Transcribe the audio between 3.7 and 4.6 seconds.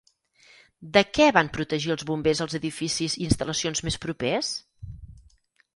més propers?